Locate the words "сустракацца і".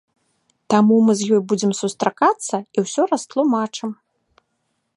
1.81-2.77